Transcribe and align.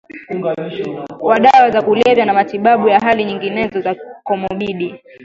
wa 1.21 1.39
dawa 1.39 1.71
za 1.71 1.81
kulevya 1.81 2.25
na 2.25 2.33
matibabu 2.33 2.87
ya 2.89 2.99
hali 2.99 3.25
nyinginezo 3.25 3.81
za 3.81 3.95
komobidi 4.23 4.99